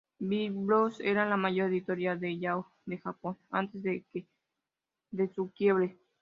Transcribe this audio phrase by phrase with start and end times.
[0.17, 5.95] Biblos era la mayor editorial de yaoi de Japón antes de su quiebre.